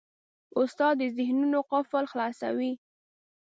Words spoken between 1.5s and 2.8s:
قفل خلاصوي.